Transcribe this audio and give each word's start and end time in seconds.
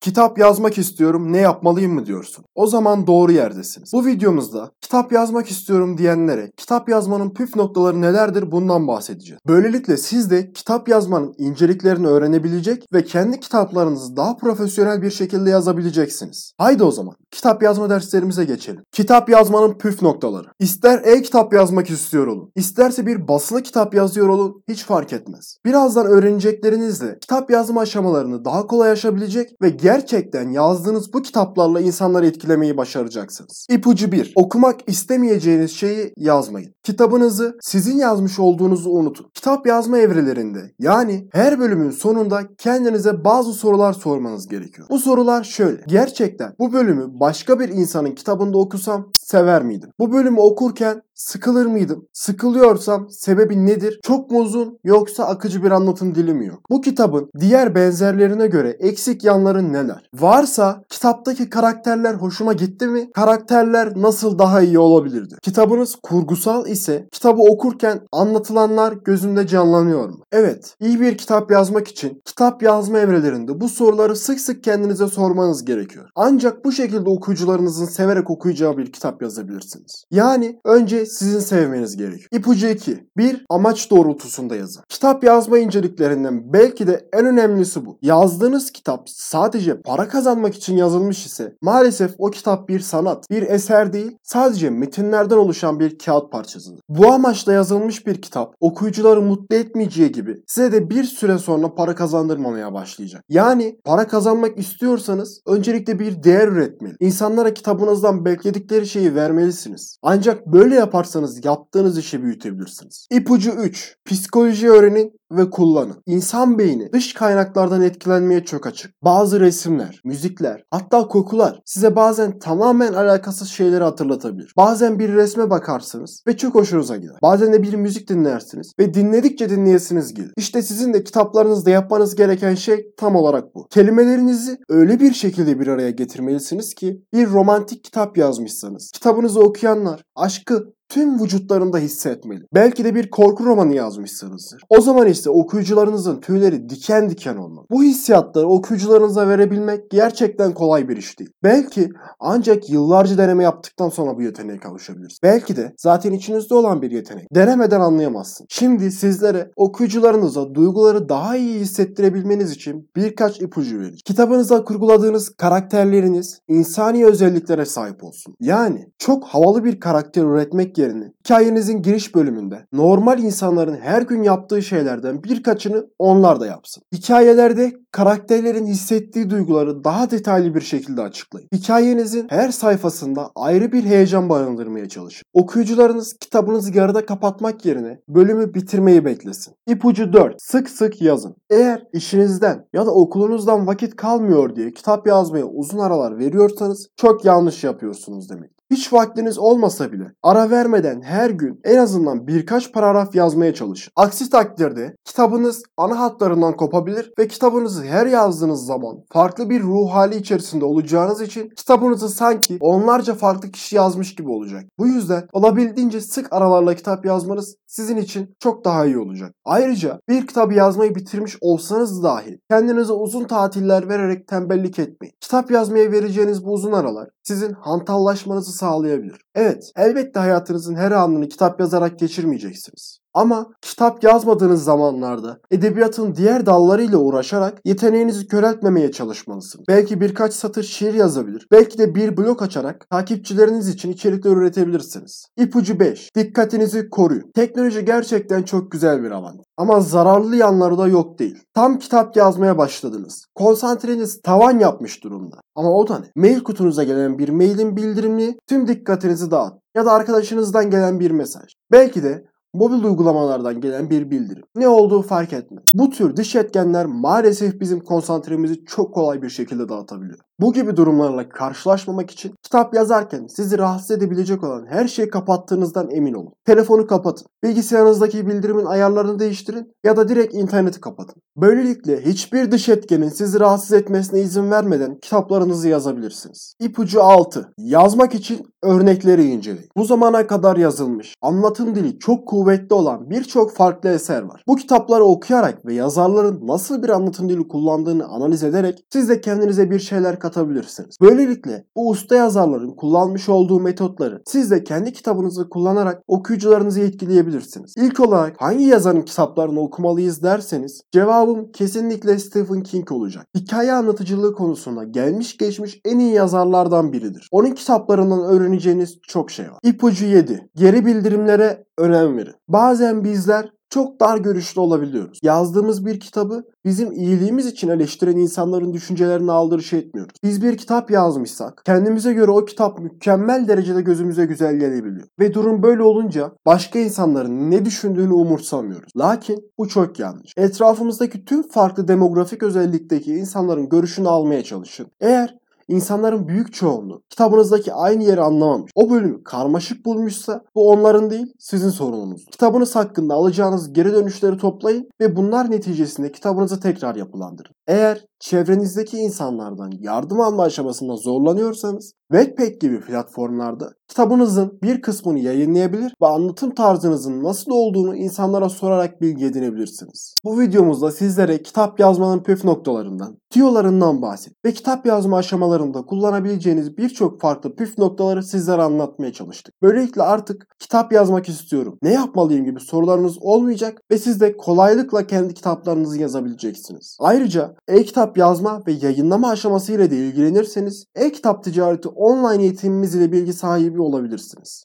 Kitap 0.00 0.38
yazmak 0.38 0.78
istiyorum 0.78 1.32
ne 1.32 1.38
yapmalıyım 1.38 1.94
mı 1.94 2.06
diyorsun? 2.06 2.44
O 2.54 2.66
zaman 2.66 3.06
doğru 3.06 3.32
yerdesiniz. 3.32 3.92
Bu 3.92 4.06
videomuzda 4.06 4.70
kitap 4.80 5.12
yazmak 5.12 5.50
istiyorum 5.50 5.98
diyenlere 5.98 6.50
kitap 6.56 6.88
yazmanın 6.88 7.30
püf 7.30 7.56
noktaları 7.56 8.00
nelerdir 8.00 8.50
bundan 8.52 8.88
bahsedeceğiz. 8.88 9.40
Böylelikle 9.48 9.96
siz 9.96 10.30
de 10.30 10.52
kitap 10.52 10.88
yazmanın 10.88 11.34
inceliklerini 11.38 12.06
öğrenebilecek 12.06 12.84
ve 12.92 13.04
kendi 13.04 13.40
kitaplarınızı 13.40 14.16
daha 14.16 14.36
profesyonel 14.36 15.02
bir 15.02 15.10
şekilde 15.10 15.50
yazabileceksiniz. 15.50 16.52
Haydi 16.58 16.84
o 16.84 16.90
zaman 16.90 17.14
kitap 17.30 17.62
yazma 17.62 17.90
derslerimize 17.90 18.44
geçelim. 18.44 18.84
Kitap 18.92 19.28
yazmanın 19.28 19.78
püf 19.78 20.02
noktaları. 20.02 20.46
İster 20.58 21.00
e-kitap 21.04 21.52
yazmak 21.52 21.90
istiyor 21.90 22.26
olun, 22.26 22.52
isterse 22.54 23.06
bir 23.06 23.28
basılı 23.28 23.62
kitap 23.62 23.94
yazıyor 23.94 24.28
olun 24.28 24.62
hiç 24.68 24.84
fark 24.84 25.12
etmez. 25.12 25.56
Birazdan 25.64 26.06
öğreneceklerinizle 26.06 27.18
kitap 27.20 27.50
yazma 27.50 27.80
aşamalarını 27.80 28.44
daha 28.44 28.66
kolay 28.66 28.90
aşabilecek 28.90 29.50
ve 29.62 29.70
gerçekten 29.90 30.50
yazdığınız 30.50 31.12
bu 31.12 31.22
kitaplarla 31.22 31.80
insanları 31.80 32.26
etkilemeyi 32.26 32.76
başaracaksınız. 32.76 33.66
İpucu 33.70 34.12
1. 34.12 34.32
Okumak 34.36 34.80
istemeyeceğiniz 34.86 35.70
şeyi 35.70 36.12
yazmayın. 36.16 36.74
Kitabınızı 36.82 37.58
sizin 37.60 37.98
yazmış 37.98 38.38
olduğunuzu 38.38 38.90
unutun. 38.90 39.30
Kitap 39.34 39.66
yazma 39.66 39.98
evrelerinde 39.98 40.72
yani 40.78 41.28
her 41.32 41.60
bölümün 41.60 41.90
sonunda 41.90 42.42
kendinize 42.58 43.24
bazı 43.24 43.52
sorular 43.52 43.92
sormanız 43.92 44.48
gerekiyor. 44.48 44.88
Bu 44.90 44.98
sorular 44.98 45.44
şöyle. 45.44 45.82
Gerçekten 45.88 46.54
bu 46.58 46.72
bölümü 46.72 47.06
başka 47.20 47.60
bir 47.60 47.68
insanın 47.68 48.14
kitabında 48.14 48.58
okusam 48.58 49.10
sever 49.30 49.62
miydim? 49.62 49.90
Bu 49.98 50.12
bölümü 50.12 50.40
okurken 50.40 51.02
sıkılır 51.20 51.66
mıydım? 51.66 52.08
Sıkılıyorsam 52.12 53.10
sebebi 53.10 53.66
nedir? 53.66 54.00
Çok 54.02 54.30
mu 54.30 54.38
uzun 54.38 54.78
yoksa 54.84 55.24
akıcı 55.24 55.62
bir 55.64 55.70
anlatım 55.70 56.14
dili 56.14 56.34
mi 56.34 56.46
yok? 56.46 56.60
Bu 56.70 56.80
kitabın 56.80 57.30
diğer 57.40 57.74
benzerlerine 57.74 58.46
göre 58.46 58.68
eksik 58.68 59.24
yanları 59.24 59.72
neler? 59.72 60.08
Varsa 60.14 60.84
kitaptaki 60.88 61.50
karakterler 61.50 62.14
hoşuma 62.14 62.52
gitti 62.52 62.86
mi? 62.86 63.10
Karakterler 63.14 63.92
nasıl 63.96 64.38
daha 64.38 64.60
iyi 64.60 64.78
olabilirdi? 64.78 65.34
Kitabınız 65.42 65.96
kurgusal 66.02 66.66
ise 66.66 67.08
kitabı 67.12 67.42
okurken 67.42 68.00
anlatılanlar 68.12 68.92
gözümde 68.92 69.46
canlanıyor 69.46 70.08
mu? 70.08 70.24
Evet, 70.32 70.76
iyi 70.80 71.00
bir 71.00 71.18
kitap 71.18 71.50
yazmak 71.50 71.88
için 71.88 72.22
kitap 72.24 72.62
yazma 72.62 72.98
evrelerinde 72.98 73.60
bu 73.60 73.68
soruları 73.68 74.16
sık 74.16 74.40
sık 74.40 74.64
kendinize 74.64 75.06
sormanız 75.06 75.64
gerekiyor. 75.64 76.08
Ancak 76.14 76.64
bu 76.64 76.72
şekilde 76.72 77.10
okuyucularınızın 77.10 77.86
severek 77.86 78.30
okuyacağı 78.30 78.76
bir 78.76 78.92
kitap 78.92 79.19
yazabilirsiniz. 79.22 80.04
Yani 80.10 80.60
önce 80.64 81.06
sizin 81.06 81.40
sevmeniz 81.40 81.96
gerekiyor. 81.96 82.28
İpucu 82.32 82.68
2. 82.68 83.08
Bir 83.16 83.46
amaç 83.50 83.90
doğrultusunda 83.90 84.56
yazın. 84.56 84.84
Kitap 84.88 85.24
yazma 85.24 85.58
inceliklerinden 85.58 86.52
belki 86.52 86.86
de 86.86 87.08
en 87.12 87.26
önemlisi 87.26 87.86
bu. 87.86 87.98
Yazdığınız 88.02 88.72
kitap 88.72 89.02
sadece 89.06 89.82
para 89.82 90.08
kazanmak 90.08 90.54
için 90.54 90.76
yazılmış 90.76 91.26
ise 91.26 91.56
maalesef 91.62 92.14
o 92.18 92.30
kitap 92.30 92.68
bir 92.68 92.80
sanat, 92.80 93.30
bir 93.30 93.42
eser 93.42 93.92
değil, 93.92 94.16
sadece 94.22 94.70
metinlerden 94.70 95.36
oluşan 95.36 95.80
bir 95.80 95.98
kağıt 95.98 96.32
parçasıdır. 96.32 96.80
Bu 96.88 97.12
amaçla 97.12 97.52
yazılmış 97.52 98.06
bir 98.06 98.22
kitap 98.22 98.54
okuyucuları 98.60 99.22
mutlu 99.22 99.56
etmeyeceği 99.56 100.12
gibi 100.12 100.42
size 100.46 100.72
de 100.72 100.90
bir 100.90 101.04
süre 101.04 101.38
sonra 101.38 101.74
para 101.74 101.94
kazandırmamaya 101.94 102.74
başlayacak. 102.74 103.24
Yani 103.28 103.80
para 103.84 104.06
kazanmak 104.06 104.58
istiyorsanız 104.58 105.40
öncelikle 105.46 105.98
bir 105.98 106.22
değer 106.22 106.48
üretmeli. 106.48 106.94
İnsanlara 107.00 107.54
kitabınızdan 107.54 108.24
bekledikleri 108.24 108.86
şeyi 108.86 109.09
vermelisiniz. 109.14 109.98
Ancak 110.02 110.46
böyle 110.46 110.74
yaparsanız 110.74 111.44
yaptığınız 111.44 111.98
işi 111.98 112.22
büyütebilirsiniz. 112.22 113.08
İpucu 113.10 113.50
3. 113.50 113.96
Psikoloji 114.04 114.70
öğrenin 114.70 115.19
ve 115.32 115.50
kullanın. 115.50 116.02
İnsan 116.06 116.58
beyni 116.58 116.92
dış 116.92 117.14
kaynaklardan 117.14 117.82
etkilenmeye 117.82 118.44
çok 118.44 118.66
açık. 118.66 118.94
Bazı 119.04 119.40
resimler, 119.40 120.00
müzikler, 120.04 120.64
hatta 120.70 121.08
kokular 121.08 121.60
size 121.64 121.96
bazen 121.96 122.38
tamamen 122.38 122.92
alakasız 122.92 123.48
şeyleri 123.48 123.84
hatırlatabilir. 123.84 124.52
Bazen 124.56 124.98
bir 124.98 125.12
resme 125.12 125.50
bakarsınız 125.50 126.22
ve 126.26 126.36
çok 126.36 126.54
hoşunuza 126.54 126.96
gider. 126.96 127.16
Bazen 127.22 127.52
de 127.52 127.62
bir 127.62 127.74
müzik 127.74 128.08
dinlersiniz 128.08 128.72
ve 128.78 128.94
dinledikçe 128.94 129.50
dinleyesiniz 129.50 130.14
gelir. 130.14 130.32
İşte 130.36 130.62
sizin 130.62 130.94
de 130.94 131.04
kitaplarınızda 131.04 131.70
yapmanız 131.70 132.14
gereken 132.14 132.54
şey 132.54 132.86
tam 132.96 133.16
olarak 133.16 133.54
bu. 133.54 133.66
Kelimelerinizi 133.70 134.58
öyle 134.68 135.00
bir 135.00 135.12
şekilde 135.12 135.60
bir 135.60 135.66
araya 135.66 135.90
getirmelisiniz 135.90 136.74
ki 136.74 137.02
bir 137.12 137.28
romantik 137.28 137.84
kitap 137.84 138.18
yazmışsanız 138.18 138.90
kitabınızı 138.90 139.40
okuyanlar 139.40 140.02
aşkı 140.16 140.72
tüm 140.90 141.22
vücutlarında 141.22 141.78
hissetmeli. 141.78 142.44
Belki 142.54 142.84
de 142.84 142.94
bir 142.94 143.10
korku 143.10 143.44
romanı 143.44 143.74
yazmışsınızdır. 143.74 144.62
O 144.68 144.80
zaman 144.80 145.06
ise 145.06 145.30
okuyucularınızın 145.30 146.20
tüyleri 146.20 146.68
diken 146.68 147.10
diken 147.10 147.36
olmalı. 147.36 147.66
Bu 147.70 147.82
hissiyatları 147.82 148.46
okuyucularınıza 148.48 149.28
verebilmek 149.28 149.90
gerçekten 149.90 150.54
kolay 150.54 150.88
bir 150.88 150.96
iş 150.96 151.18
değil. 151.18 151.30
Belki 151.42 151.90
ancak 152.20 152.70
yıllarca 152.70 153.18
deneme 153.18 153.44
yaptıktan 153.44 153.88
sonra 153.88 154.16
bu 154.16 154.22
yeteneğe 154.22 154.58
kavuşabilirsiniz. 154.58 155.18
Belki 155.22 155.56
de 155.56 155.74
zaten 155.78 156.12
içinizde 156.12 156.54
olan 156.54 156.82
bir 156.82 156.90
yetenek. 156.90 157.34
Denemeden 157.34 157.80
anlayamazsın. 157.80 158.46
Şimdi 158.50 158.92
sizlere 158.92 159.50
okuyucularınıza 159.56 160.54
duyguları 160.54 161.08
daha 161.08 161.36
iyi 161.36 161.60
hissettirebilmeniz 161.60 162.50
için 162.52 162.90
birkaç 162.96 163.40
ipucu 163.40 163.76
vereceğim. 163.76 163.98
Kitabınıza 164.04 164.64
kurguladığınız 164.64 165.28
karakterleriniz 165.36 166.40
insani 166.48 167.06
özelliklere 167.06 167.64
sahip 167.64 168.04
olsun. 168.04 168.34
Yani 168.40 168.88
çok 168.98 169.24
havalı 169.24 169.64
bir 169.64 169.80
karakter 169.80 170.22
üretmek 170.22 170.74
yerine 170.80 171.12
hikayenizin 171.24 171.82
giriş 171.82 172.14
bölümünde 172.14 172.66
normal 172.72 173.18
insanların 173.18 173.76
her 173.76 174.02
gün 174.02 174.22
yaptığı 174.22 174.62
şeylerden 174.62 175.24
birkaçını 175.24 175.86
onlar 175.98 176.40
da 176.40 176.46
yapsın. 176.46 176.82
Hikayelerde 176.94 177.72
karakterlerin 177.92 178.66
hissettiği 178.66 179.30
duyguları 179.30 179.84
daha 179.84 180.10
detaylı 180.10 180.54
bir 180.54 180.60
şekilde 180.60 181.02
açıklayın. 181.02 181.48
Hikayenizin 181.54 182.26
her 182.30 182.50
sayfasında 182.50 183.30
ayrı 183.34 183.72
bir 183.72 183.84
heyecan 183.84 184.28
barındırmaya 184.28 184.88
çalışın. 184.88 185.24
Okuyucularınız 185.32 186.16
kitabınızı 186.20 186.76
yarıda 186.78 187.06
kapatmak 187.06 187.66
yerine 187.66 188.00
bölümü 188.08 188.54
bitirmeyi 188.54 189.04
beklesin. 189.04 189.54
İpucu 189.66 190.12
4. 190.12 190.34
Sık 190.38 190.70
sık 190.70 191.02
yazın. 191.02 191.36
Eğer 191.50 191.82
işinizden 191.92 192.66
ya 192.72 192.86
da 192.86 192.90
okulunuzdan 192.90 193.66
vakit 193.66 193.96
kalmıyor 193.96 194.56
diye 194.56 194.72
kitap 194.72 195.06
yazmaya 195.06 195.44
uzun 195.44 195.78
aralar 195.78 196.18
veriyorsanız 196.18 196.88
çok 196.96 197.24
yanlış 197.24 197.64
yapıyorsunuz 197.64 198.30
demek. 198.30 198.59
Hiç 198.70 198.92
vaktiniz 198.92 199.38
olmasa 199.38 199.92
bile 199.92 200.12
ara 200.22 200.50
vermeden 200.50 201.02
her 201.02 201.30
gün 201.30 201.60
en 201.64 201.76
azından 201.76 202.26
birkaç 202.26 202.72
paragraf 202.72 203.14
yazmaya 203.14 203.54
çalışın. 203.54 203.92
Aksi 203.96 204.30
takdirde 204.30 204.96
kitabınız 205.04 205.62
ana 205.76 206.00
hatlarından 206.00 206.56
kopabilir 206.56 207.12
ve 207.18 207.28
kitabınızı 207.28 207.84
her 207.84 208.06
yazdığınız 208.06 208.66
zaman 208.66 208.96
farklı 209.12 209.50
bir 209.50 209.62
ruh 209.62 209.90
hali 209.90 210.16
içerisinde 210.16 210.64
olacağınız 210.64 211.20
için 211.20 211.48
kitabınızı 211.56 212.08
sanki 212.08 212.58
onlarca 212.60 213.14
farklı 213.14 213.50
kişi 213.50 213.76
yazmış 213.76 214.14
gibi 214.14 214.28
olacak. 214.28 214.64
Bu 214.78 214.86
yüzden 214.86 215.28
olabildiğince 215.32 216.00
sık 216.00 216.32
aralarla 216.32 216.74
kitap 216.74 217.06
yazmanız 217.06 217.56
sizin 217.66 217.96
için 217.96 218.34
çok 218.40 218.64
daha 218.64 218.86
iyi 218.86 218.98
olacak. 218.98 219.34
Ayrıca 219.44 220.00
bir 220.08 220.26
kitabı 220.26 220.54
yazmayı 220.54 220.94
bitirmiş 220.94 221.36
olsanız 221.40 222.02
dahi 222.02 222.40
kendinize 222.50 222.92
uzun 222.92 223.24
tatiller 223.24 223.88
vererek 223.88 224.26
tembellik 224.26 224.78
etmeyin. 224.78 225.14
Kitap 225.20 225.50
yazmaya 225.50 225.92
vereceğiniz 225.92 226.44
bu 226.44 226.52
uzun 226.52 226.72
aralar 226.72 227.08
sizin 227.22 227.52
hantallaşmanızı 227.52 228.52
sağlayabilir. 228.60 229.20
Evet, 229.34 229.72
elbette 229.76 230.20
hayatınızın 230.20 230.74
her 230.74 230.90
anını 230.92 231.28
kitap 231.28 231.60
yazarak 231.60 231.98
geçirmeyeceksiniz. 231.98 233.00
Ama 233.14 233.46
kitap 233.62 234.04
yazmadığınız 234.04 234.64
zamanlarda 234.64 235.38
edebiyatın 235.50 236.14
diğer 236.14 236.46
dallarıyla 236.46 236.98
uğraşarak 236.98 237.60
yeteneğinizi 237.64 238.26
köreltmemeye 238.26 238.92
çalışmalısınız. 238.92 239.64
Belki 239.68 240.00
birkaç 240.00 240.32
satır 240.32 240.62
şiir 240.62 240.94
yazabilir. 240.94 241.46
Belki 241.52 241.78
de 241.78 241.94
bir 241.94 242.16
blog 242.16 242.42
açarak 242.42 242.90
takipçileriniz 242.90 243.68
için 243.68 243.92
içerikler 243.92 244.30
üretebilirsiniz. 244.30 245.26
İpucu 245.36 245.80
5. 245.80 246.10
Dikkatinizi 246.16 246.90
koruyun. 246.90 247.30
Teknoloji 247.34 247.84
gerçekten 247.84 248.42
çok 248.42 248.72
güzel 248.72 249.02
bir 249.02 249.10
alan. 249.10 249.36
Ama 249.56 249.80
zararlı 249.80 250.36
yanları 250.36 250.78
da 250.78 250.88
yok 250.88 251.18
değil. 251.18 251.38
Tam 251.54 251.78
kitap 251.78 252.16
yazmaya 252.16 252.58
başladınız. 252.58 253.26
Konsantreniz 253.34 254.20
tavan 254.22 254.58
yapmış 254.58 255.04
durumda. 255.04 255.36
Ama 255.54 255.72
o 255.72 255.88
da 255.88 255.98
ne? 255.98 256.06
Mail 256.16 256.40
kutunuza 256.40 256.84
gelen 256.84 257.18
bir 257.18 257.28
mailin 257.28 257.76
bildirimini 257.76 258.38
tüm 258.46 258.68
dikkatinizi 258.68 259.19
dağıt. 259.30 259.52
Ya 259.74 259.86
da 259.86 259.92
arkadaşınızdan 259.92 260.70
gelen 260.70 261.00
bir 261.00 261.10
mesaj. 261.10 261.52
Belki 261.72 262.02
de 262.02 262.24
mobil 262.54 262.84
uygulamalardan 262.84 263.60
gelen 263.60 263.90
bir 263.90 264.10
bildirim. 264.10 264.44
Ne 264.56 264.68
olduğu 264.68 265.02
fark 265.02 265.32
etmez. 265.32 265.64
Bu 265.74 265.90
tür 265.90 266.16
dış 266.16 266.36
etkenler 266.36 266.86
maalesef 266.86 267.60
bizim 267.60 267.80
konsantremizi 267.80 268.64
çok 268.64 268.94
kolay 268.94 269.22
bir 269.22 269.28
şekilde 269.28 269.68
dağıtabiliyor. 269.68 270.18
Bu 270.40 270.52
gibi 270.52 270.76
durumlarla 270.76 271.28
karşılaşmamak 271.28 272.10
için 272.10 272.34
kitap 272.42 272.74
yazarken 272.74 273.26
sizi 273.26 273.58
rahatsız 273.58 273.90
edebilecek 273.90 274.44
olan 274.44 274.66
her 274.66 274.88
şeyi 274.88 275.10
kapattığınızdan 275.10 275.90
emin 275.90 276.14
olun. 276.14 276.32
Telefonu 276.44 276.86
kapatın. 276.86 277.26
Bilgisayarınızdaki 277.44 278.26
bildirimin 278.26 278.64
ayarlarını 278.64 279.18
değiştirin 279.18 279.72
ya 279.84 279.96
da 279.96 280.08
direkt 280.08 280.34
interneti 280.34 280.80
kapatın. 280.80 281.22
Böylelikle 281.36 282.04
hiçbir 282.04 282.50
dış 282.50 282.68
etkenin 282.68 283.08
sizi 283.08 283.40
rahatsız 283.40 283.72
etmesine 283.72 284.20
izin 284.20 284.50
vermeden 284.50 284.98
kitaplarınızı 285.02 285.68
yazabilirsiniz. 285.68 286.54
İpucu 286.60 287.02
6. 287.02 287.52
Yazmak 287.58 288.14
için 288.14 288.46
örnekleri 288.62 289.24
inceleyin. 289.24 289.68
Bu 289.76 289.84
zamana 289.84 290.26
kadar 290.26 290.56
yazılmış, 290.56 291.14
anlatım 291.22 291.74
dili 291.74 291.98
çok 291.98 292.28
kuvvetli 292.28 292.74
olan 292.74 293.10
birçok 293.10 293.56
farklı 293.56 293.88
eser 293.88 294.22
var. 294.22 294.42
Bu 294.46 294.56
kitapları 294.56 295.04
okuyarak 295.04 295.66
ve 295.66 295.74
yazarların 295.74 296.46
nasıl 296.46 296.82
bir 296.82 296.88
anlatım 296.88 297.28
dili 297.28 297.48
kullandığını 297.48 298.06
analiz 298.06 298.44
ederek 298.44 298.84
siz 298.92 299.08
de 299.08 299.20
kendinize 299.20 299.70
bir 299.70 299.78
şeyler 299.78 300.20
katabilirsiniz. 300.30 300.96
Böylelikle 301.00 301.64
bu 301.76 301.88
usta 301.88 302.14
yazarların 302.14 302.76
kullanmış 302.76 303.28
olduğu 303.28 303.60
metotları 303.60 304.22
siz 304.26 304.50
de 304.50 304.64
kendi 304.64 304.92
kitabınızı 304.92 305.48
kullanarak 305.48 306.02
okuyucularınızı 306.06 306.80
etkileyebilirsiniz. 306.80 307.74
İlk 307.76 308.00
olarak 308.00 308.36
hangi 308.38 308.64
yazarın 308.64 309.02
kitaplarını 309.02 309.60
okumalıyız 309.60 310.22
derseniz 310.22 310.82
cevabım 310.92 311.52
kesinlikle 311.52 312.18
Stephen 312.18 312.62
King 312.62 312.92
olacak. 312.92 313.26
Hikaye 313.36 313.72
anlatıcılığı 313.72 314.34
konusunda 314.34 314.84
gelmiş 314.84 315.36
geçmiş 315.36 315.80
en 315.84 315.98
iyi 315.98 316.12
yazarlardan 316.12 316.92
biridir. 316.92 317.28
Onun 317.30 317.50
kitaplarından 317.50 318.20
öğreneceğiniz 318.20 318.98
çok 319.08 319.30
şey 319.30 319.46
var. 319.46 319.58
İpucu 319.62 320.06
7. 320.06 320.50
Geri 320.54 320.86
bildirimlere 320.86 321.64
önem 321.78 322.16
verin. 322.16 322.34
Bazen 322.48 323.04
bizler 323.04 323.50
çok 323.70 324.00
dar 324.00 324.18
görüşlü 324.18 324.60
olabiliyoruz. 324.60 325.18
Yazdığımız 325.22 325.86
bir 325.86 326.00
kitabı 326.00 326.44
bizim 326.64 326.92
iyiliğimiz 326.92 327.46
için 327.46 327.68
eleştiren 327.68 328.16
insanların 328.16 328.72
düşüncelerini 328.72 329.32
aldırış 329.32 329.72
etmiyoruz. 329.72 330.14
Biz 330.22 330.42
bir 330.42 330.56
kitap 330.56 330.90
yazmışsak 330.90 331.62
kendimize 331.64 332.12
göre 332.12 332.30
o 332.30 332.44
kitap 332.44 332.78
mükemmel 332.78 333.48
derecede 333.48 333.82
gözümüze 333.82 334.26
güzel 334.26 334.56
gelebiliyor. 334.56 335.06
Ve 335.20 335.34
durum 335.34 335.62
böyle 335.62 335.82
olunca 335.82 336.32
başka 336.46 336.78
insanların 336.78 337.50
ne 337.50 337.64
düşündüğünü 337.64 338.12
umursamıyoruz. 338.12 338.92
Lakin 338.96 339.50
bu 339.58 339.68
çok 339.68 339.98
yanlış. 339.98 340.32
Etrafımızdaki 340.36 341.24
tüm 341.24 341.42
farklı 341.42 341.88
demografik 341.88 342.42
özellikteki 342.42 343.14
insanların 343.14 343.68
görüşünü 343.68 344.08
almaya 344.08 344.44
çalışın. 344.44 344.86
Eğer 345.00 345.39
İnsanların 345.70 346.28
büyük 346.28 346.52
çoğunluğu 346.52 347.02
kitabınızdaki 347.10 347.72
aynı 347.72 348.04
yeri 348.04 348.20
anlamamış. 348.20 348.72
O 348.74 348.90
bölümü 348.90 349.24
karmaşık 349.24 349.86
bulmuşsa 349.86 350.42
bu 350.54 350.70
onların 350.70 351.10
değil 351.10 351.32
sizin 351.38 351.68
sorununuz. 351.68 352.26
Kitabınız 352.30 352.76
hakkında 352.76 353.14
alacağınız 353.14 353.72
geri 353.72 353.92
dönüşleri 353.92 354.36
toplayın 354.36 354.88
ve 355.00 355.16
bunlar 355.16 355.50
neticesinde 355.50 356.12
kitabınızı 356.12 356.60
tekrar 356.60 356.94
yapılandırın. 356.94 357.54
Eğer 357.70 358.04
çevrenizdeki 358.20 358.98
insanlardan 358.98 359.72
yardım 359.80 360.20
alma 360.20 360.42
aşamasında 360.42 360.96
zorlanıyorsanız 360.96 361.92
Wattpad 362.12 362.60
gibi 362.60 362.80
platformlarda 362.80 363.72
kitabınızın 363.88 364.58
bir 364.62 364.82
kısmını 364.82 365.18
yayınlayabilir 365.18 365.94
ve 366.02 366.06
anlatım 366.06 366.54
tarzınızın 366.54 367.22
nasıl 367.22 367.50
olduğunu 367.50 367.96
insanlara 367.96 368.48
sorarak 368.48 369.00
bilgi 369.00 369.26
edinebilirsiniz. 369.26 370.14
Bu 370.24 370.40
videomuzda 370.40 370.90
sizlere 370.90 371.42
kitap 371.42 371.80
yazmanın 371.80 372.22
püf 372.22 372.44
noktalarından, 372.44 373.18
tiyolarından 373.30 374.02
bahset 374.02 374.32
ve 374.44 374.52
kitap 374.52 374.86
yazma 374.86 375.16
aşamalarında 375.16 375.82
kullanabileceğiniz 375.82 376.76
birçok 376.76 377.20
farklı 377.20 377.54
püf 377.54 377.78
noktaları 377.78 378.22
sizlere 378.22 378.62
anlatmaya 378.62 379.12
çalıştık. 379.12 379.54
Böylelikle 379.62 380.02
artık 380.02 380.46
kitap 380.58 380.92
yazmak 380.92 381.28
istiyorum, 381.28 381.78
ne 381.82 381.92
yapmalıyım 381.92 382.44
gibi 382.44 382.60
sorularınız 382.60 383.18
olmayacak 383.20 383.82
ve 383.90 383.98
siz 383.98 384.20
de 384.20 384.36
kolaylıkla 384.36 385.06
kendi 385.06 385.34
kitaplarınızı 385.34 386.00
yazabileceksiniz. 386.00 386.96
Ayrıca 387.00 387.54
e-kitap 387.68 388.18
yazma 388.18 388.62
ve 388.66 388.72
yayınlama 388.72 389.30
aşaması 389.30 389.72
ile 389.72 389.90
de 389.90 389.96
ilgilenirseniz 389.96 390.84
e-kitap 390.94 391.44
ticareti 391.44 391.88
online 391.88 392.42
eğitimimiz 392.42 392.94
ile 392.94 393.12
bilgi 393.12 393.32
sahibi 393.32 393.80
olabilirsiniz. 393.82 394.58